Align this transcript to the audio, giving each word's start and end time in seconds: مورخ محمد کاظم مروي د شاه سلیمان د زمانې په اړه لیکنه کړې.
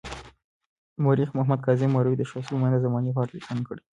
مورخ 1.03 1.29
محمد 1.37 1.59
کاظم 1.65 1.89
مروي 1.95 2.15
د 2.17 2.23
شاه 2.29 2.43
سلیمان 2.47 2.71
د 2.73 2.77
زمانې 2.85 3.11
په 3.13 3.19
اړه 3.23 3.33
لیکنه 3.37 3.61
کړې. 3.67 3.81